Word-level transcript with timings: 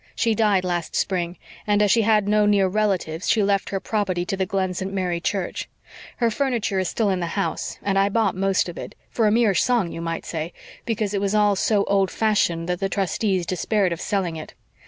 She 0.15 0.33
died 0.33 0.63
last 0.65 0.95
spring, 0.95 1.37
and 1.67 1.79
as 1.79 1.91
she 1.91 2.01
had 2.01 2.27
no 2.27 2.47
near 2.47 2.67
relatives 2.67 3.29
she 3.29 3.43
left 3.43 3.69
her 3.69 3.79
property 3.79 4.25
to 4.25 4.35
the 4.35 4.47
Glen 4.47 4.73
St. 4.73 4.91
Mary 4.91 5.21
Church. 5.21 5.69
Her 6.17 6.31
furniture 6.31 6.79
is 6.79 6.89
still 6.89 7.11
in 7.11 7.19
the 7.19 7.27
house, 7.37 7.77
and 7.83 7.99
I 7.99 8.09
bought 8.09 8.33
most 8.33 8.67
of 8.67 8.79
it 8.79 8.95
for 9.11 9.27
a 9.27 9.31
mere 9.31 9.53
song 9.53 9.91
you 9.91 10.01
might 10.01 10.25
say, 10.25 10.53
because 10.87 11.13
it 11.13 11.21
was 11.21 11.35
all 11.35 11.55
so 11.55 11.83
old 11.83 12.09
fashioned 12.09 12.67
that 12.67 12.79
the 12.79 12.89
trustees 12.89 13.45
despaired 13.45 13.93
of 13.93 14.01
selling 14.01 14.37
it. 14.37 14.55